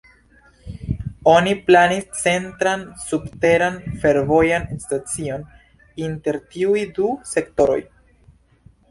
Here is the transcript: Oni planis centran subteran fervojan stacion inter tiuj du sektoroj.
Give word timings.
Oni 1.31 1.51
planis 1.65 2.05
centran 2.21 2.85
subteran 3.01 3.77
fervojan 4.05 4.65
stacion 4.85 5.43
inter 6.07 6.39
tiuj 6.55 6.81
du 6.97 7.11
sektoroj. 7.33 7.77